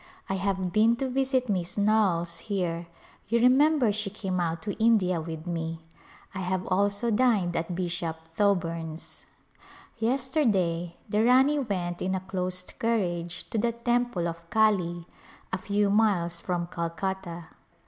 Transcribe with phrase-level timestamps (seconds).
[0.29, 2.87] I have been to visit Miss Knowles here;
[3.27, 5.81] you remember she came out to India with me.
[6.33, 9.27] I have also dined at Bishop Thoburn's.
[9.99, 15.05] Yesterday the Rani went in a closed carriage to the temple of Kali,
[15.53, 17.49] a few miles from Calcutta.